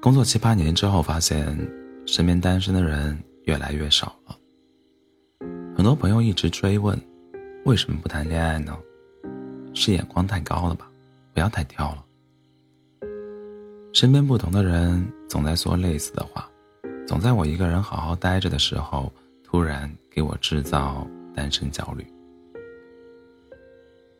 [0.00, 1.56] 工作七八年之后，发现
[2.06, 4.36] 身边单身的人越来越少了。
[5.76, 6.96] 很多朋友一直追问，
[7.64, 8.78] 为什么不谈恋爱呢？
[9.74, 10.88] 是眼光太高了吧？
[11.34, 12.04] 不要太挑了。
[13.92, 16.48] 身边不同的人总在说类似的话，
[17.04, 19.12] 总在我一个人好好待着的时候，
[19.42, 21.04] 突然给我制造
[21.34, 22.06] 单身焦虑。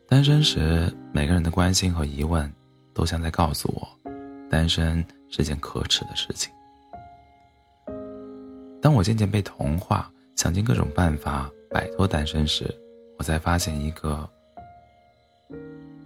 [0.08, 2.52] 单身时，每个人的关心和疑问，
[2.92, 4.10] 都像在告诉我，
[4.50, 6.52] 单身是件可耻的事情。
[8.80, 12.74] 当我渐渐被同化，想尽各种办法摆脱单身时，
[13.18, 14.28] 我才发现一个，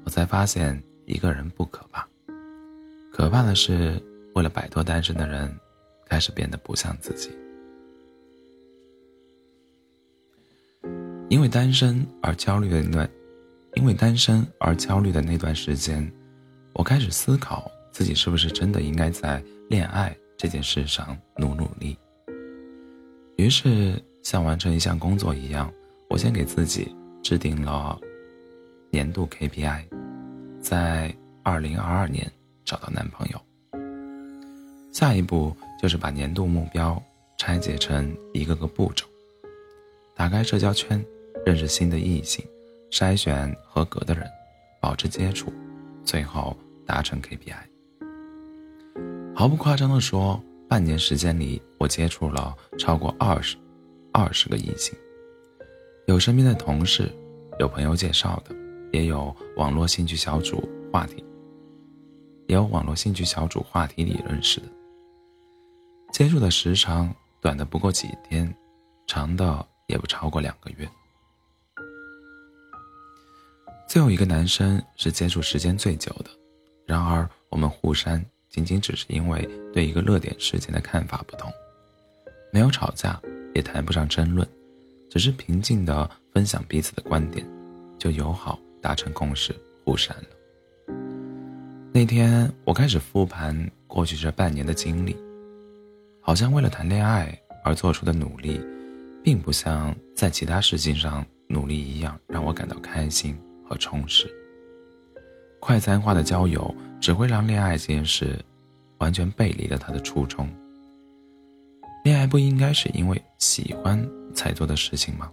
[0.05, 2.07] 我才发现一个人不可怕，
[3.13, 4.03] 可怕的是，
[4.35, 5.55] 为了摆脱单身的人，
[6.07, 7.31] 开始变得不像自己。
[11.29, 13.09] 因为单身而焦虑的那。
[13.75, 16.07] 因为单身而焦虑的那段时间，
[16.75, 21.97] 我开始思考自己是不是真的应该在恋爱这件事上努努力。
[23.37, 25.73] 于是，像完成一项工作一样，
[26.09, 27.99] 我先给自己制定了
[28.91, 29.85] 年度 KPI，
[30.61, 32.31] 在二零二二年
[32.65, 33.41] 找到男朋友。
[34.93, 37.03] 下一步就是把年度目标
[37.39, 39.07] 拆解成一个个步骤，
[40.15, 41.03] 打开社交圈，
[41.45, 42.45] 认识新的异性。
[42.91, 44.31] 筛选合格的人，
[44.79, 45.51] 保持接触，
[46.05, 46.55] 最后
[46.85, 47.72] 达成 KPI。
[49.35, 53.57] 毫不夸张地说，半年时间里，我接触了超过二十、
[54.13, 54.95] 二十个异性，
[56.07, 57.11] 有身边的同事，
[57.59, 58.55] 有朋友介绍的，
[58.93, 61.25] 也有网络兴趣小组话题，
[62.47, 64.67] 也有网络兴趣小组话题里认识的。
[66.13, 68.55] 接触的时长短的不过几天，
[69.07, 70.89] 长的也不超过两个月。
[73.89, 76.31] 最后一个男生是接触时间最久的，
[76.87, 81.51] 然而我们互删仅仅只是因为对一个热点事件的看法不同，
[82.53, 83.21] 没有吵架，
[83.55, 84.47] 也谈不上争论，
[85.11, 87.45] 只是平静的分享彼此的观点，
[87.99, 89.53] 就友好达成共识，
[89.85, 90.25] 互删了。
[91.93, 95.17] 那天我开始复盘过去这半年的经历，
[96.21, 98.61] 好像为了谈恋爱而做出的努力，
[99.25, 103.37] 并不像在其他事情上努力一样让我感到开心。
[103.73, 104.31] 和充实。
[105.65, 108.37] 快餐化的交友只会让恋爱这件事
[108.99, 110.49] 完全背离了他的初衷。
[112.03, 115.31] 恋爱不应该是因为喜欢才做的事情吗？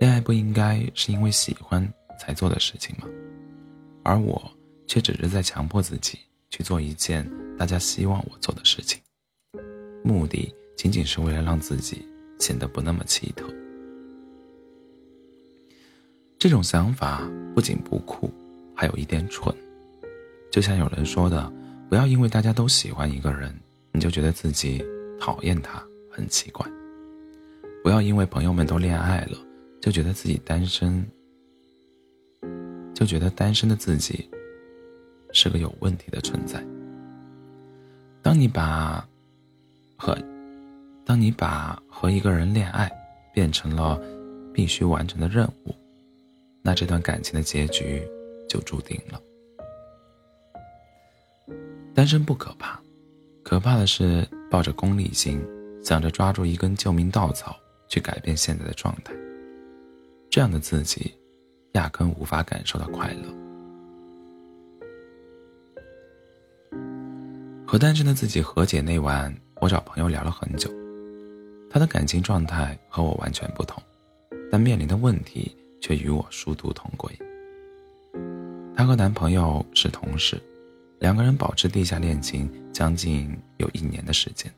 [0.00, 3.06] 恋爱不应该是因为喜欢才做的事情吗？
[4.02, 4.50] 而我
[4.88, 6.18] 却只是在强迫自己
[6.50, 7.24] 去做一件
[7.56, 9.00] 大家希望我做的事情，
[10.02, 12.04] 目的仅仅是为了让自己
[12.40, 13.46] 显得不那么奇特。
[16.40, 18.32] 这种想法不仅不酷，
[18.74, 19.54] 还有一点蠢。
[20.50, 21.52] 就像有人说的
[21.90, 23.54] ：“不要因为大家都喜欢一个人，
[23.92, 24.82] 你就觉得自己
[25.20, 26.66] 讨厌他，很奇怪；
[27.84, 29.36] 不要因为朋友们都恋爱了，
[29.82, 31.06] 就觉得自己单身，
[32.94, 34.26] 就觉得单身的自己
[35.32, 36.64] 是个有问题的存在。”
[38.24, 39.06] 当你把
[39.94, 40.16] 和
[41.04, 42.90] 当你把和一个人恋爱
[43.34, 44.00] 变成了
[44.54, 45.74] 必须完成的任务。
[46.62, 48.06] 那这段感情的结局
[48.48, 49.20] 就注定了。
[51.94, 52.80] 单身不可怕，
[53.42, 55.42] 可怕的是抱着功利心，
[55.82, 57.56] 想着抓住一根救命稻草
[57.88, 59.12] 去改变现在的状态。
[60.30, 61.12] 这样的自己，
[61.72, 63.34] 压根无法感受到快乐。
[67.66, 70.70] 和单身的自己和解那晚，我找朋友聊了很久。
[71.70, 73.82] 他的感情状态和我完全不同，
[74.50, 75.56] 但面临的问题。
[75.80, 77.10] 却与我殊途同归。
[78.76, 80.40] 她和男朋友是同事，
[80.98, 84.50] 两个人保持地下恋情将近有一年的时间。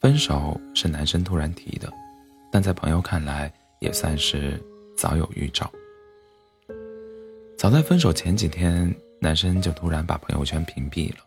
[0.00, 1.92] 分手是男生突然提的，
[2.50, 4.60] 但在朋友看来也算是
[4.96, 5.70] 早有预兆。
[7.56, 11.18] 早在分手前几天，男生就突然把朋友圈屏蔽了。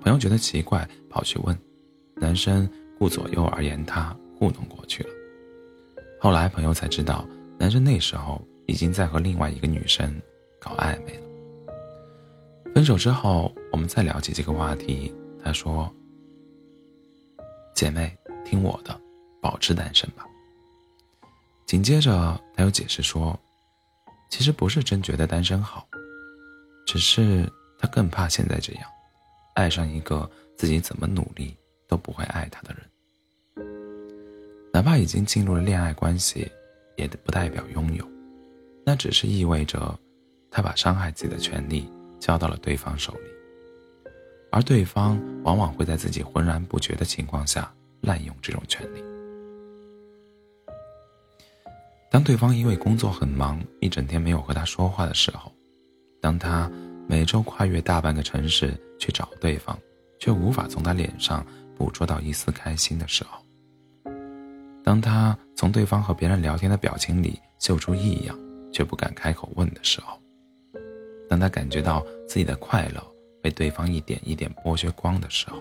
[0.00, 1.56] 朋友觉得奇怪，跑去问，
[2.16, 2.68] 男生
[2.98, 5.10] 顾左右而言他，糊弄过去了。
[6.20, 7.26] 后来朋友才知道。
[7.62, 10.20] 男生那时候已经在和另外一个女生
[10.60, 12.72] 搞暧昧了。
[12.74, 15.14] 分手之后，我们再聊起这个话题，
[15.44, 15.88] 他说
[17.72, 19.00] ：“姐妹，听我的，
[19.40, 20.26] 保持单身吧。”
[21.64, 23.38] 紧接着他又解释说
[24.28, 25.86] ：“其实不是真觉得单身好，
[26.84, 27.48] 只是
[27.78, 28.84] 他更怕现在这样，
[29.54, 31.56] 爱上一个自己怎么努力
[31.86, 33.62] 都不会爱他的人，
[34.72, 36.50] 哪怕已经进入了恋爱关系。”
[37.02, 38.08] 也不代表拥有，
[38.86, 39.98] 那只是意味着，
[40.50, 43.30] 他把伤害自己的权利交到了对方手里。
[44.50, 47.72] 而对方往往会在自己浑然不觉的情况下
[48.02, 49.02] 滥用这种权利。
[52.10, 55.50] 当对方因为工作很忙，一整天没有和他说话的时候，
[56.20, 56.70] 当他
[57.08, 59.78] 每周跨越大半个城市去找对方，
[60.18, 61.44] 却无法从他脸上
[61.74, 63.41] 捕捉到一丝开心的时候，
[64.84, 68.36] 当他从对方和别人聊天的表情里嗅出异样，
[68.72, 70.18] 却不敢开口问的时候，
[71.28, 73.00] 当他感觉到自己的快乐
[73.40, 75.58] 被对方一点一点剥削光的时候，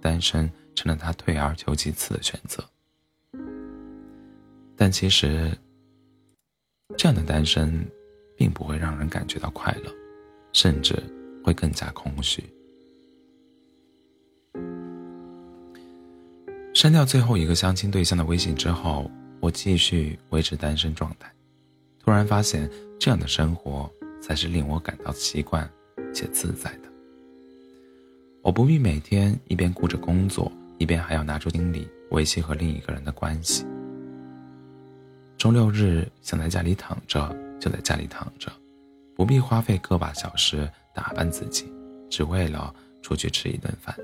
[0.00, 2.64] 单身成了他退而求其次的选择。
[4.76, 5.56] 但其实，
[6.96, 7.86] 这样的单身，
[8.36, 9.92] 并不会让人感觉到快乐，
[10.52, 11.00] 甚至
[11.44, 12.42] 会更加空虚。
[16.74, 19.10] 删掉最后一个相亲对象的微信之后，
[19.40, 21.30] 我继续维持单身状态。
[22.02, 23.90] 突然发现，这样的生活
[24.22, 25.68] 才是令我感到习惯
[26.14, 26.88] 且自在的。
[28.40, 33.66] 我不必每天一边顾着工作，一边还要拿出精力维系和另一个人的关系。
[35.36, 38.50] 周六日想在家里躺着就在家里躺着，
[39.14, 41.70] 不必花费个把小时打扮自己，
[42.08, 43.94] 只为了出去吃一顿饭。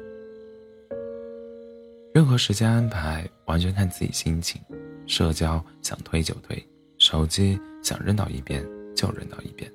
[2.19, 4.61] 任何时间安排完全看自己心情，
[5.07, 6.61] 社交想推就推，
[6.99, 8.61] 手机想扔到一边
[8.93, 9.73] 就扔到一边，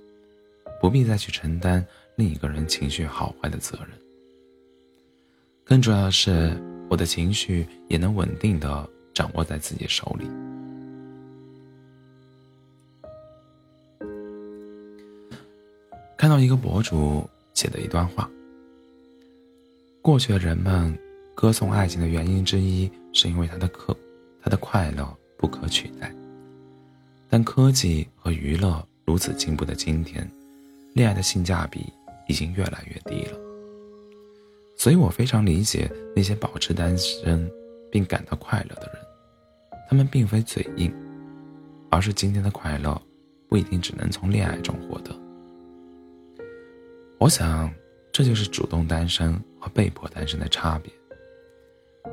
[0.82, 1.88] 不必再去承担
[2.18, 3.98] 另一个人情绪好坏的责任。
[5.64, 6.52] 更重要的是，
[6.90, 10.28] 我的情绪也能稳定的掌握在自己手里。
[16.18, 18.30] 看到一个博主写的一段话：
[20.02, 20.94] 过去的人们
[21.36, 23.96] 歌颂爱情的原因之一，是因为它的可，
[24.42, 26.14] 它的快乐不可取代。
[27.30, 30.30] 但科技和娱乐如此进步的今天，
[30.94, 31.92] 恋爱的性价比
[32.28, 33.38] 已经越来越低了。
[34.78, 37.50] 所以我非常理解那些保持单身
[37.92, 39.02] 并感到快乐的人，
[39.90, 40.94] 他们并非嘴硬，
[41.90, 43.02] 而是今天的快乐
[43.48, 45.12] 不一定只能从恋爱中获得。
[47.18, 47.74] 我想，
[48.12, 50.92] 这就是主动单身和被迫单身的差别。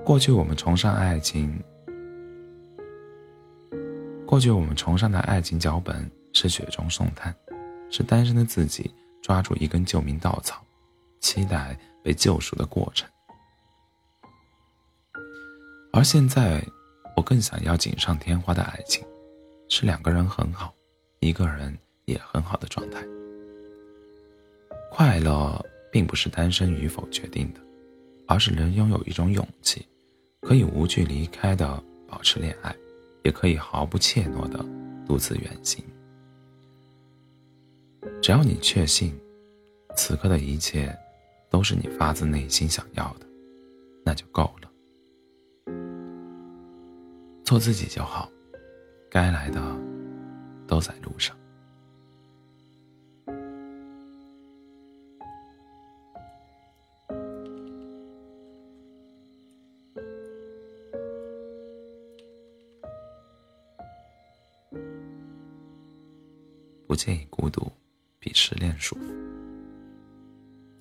[0.04, 1.62] 过去我们崇尚爱情，
[4.26, 7.34] 过去我们崇尚的爱情脚本是雪中送炭，
[7.90, 8.92] 是单身的自己
[9.22, 10.60] 抓住一根救命稻草，
[11.20, 13.08] 期待被救赎的过程。
[15.92, 16.64] 而现在，
[17.16, 19.04] 我更想要锦上添花的爱情，
[19.68, 20.74] 是两个人很好，
[21.20, 21.76] 一个人
[22.06, 23.00] 也很好的状态。
[24.90, 27.60] 快乐并不是单身与否决定的，
[28.26, 29.86] 而是人拥有一种勇气，
[30.40, 32.74] 可以无惧离开的保持恋爱，
[33.22, 34.64] 也可以毫不怯懦的
[35.06, 35.84] 独自远行。
[38.22, 39.18] 只要你确信，
[39.96, 40.96] 此刻的一切
[41.50, 43.26] 都是你发自内心想要的，
[44.04, 44.70] 那就够了。
[47.44, 48.30] 做自己就好，
[49.10, 49.60] 该来的
[50.66, 51.36] 都在路上。
[66.90, 67.70] 不介意孤独，
[68.18, 69.19] 比失恋舒服。